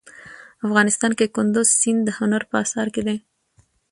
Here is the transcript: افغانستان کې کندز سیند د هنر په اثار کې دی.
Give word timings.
افغانستان 0.65 1.11
کې 1.17 1.33
کندز 1.35 1.67
سیند 1.79 1.99
د 2.05 2.09
هنر 2.17 2.41
په 2.49 2.55
اثار 2.63 2.87
کې 2.93 3.01
دی. 3.07 3.17